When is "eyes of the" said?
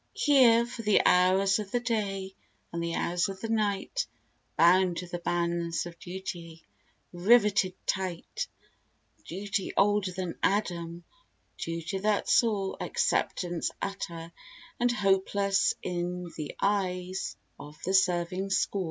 16.59-17.93